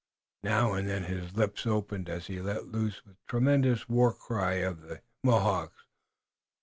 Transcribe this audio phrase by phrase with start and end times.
[0.41, 4.81] Now and then his lips opened as he let loose the tremendous war cry of
[4.81, 5.69] the Ganeagaono.